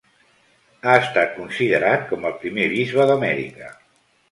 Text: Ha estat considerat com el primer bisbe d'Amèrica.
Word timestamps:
Ha 0.91 0.95
estat 1.01 1.35
considerat 1.35 2.09
com 2.13 2.27
el 2.31 2.35
primer 2.47 2.67
bisbe 2.75 3.09
d'Amèrica. 3.13 3.73